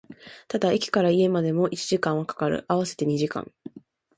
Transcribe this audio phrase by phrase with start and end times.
[0.47, 3.51] ただ、駅から家までも一時間は掛かる、合わせて二時間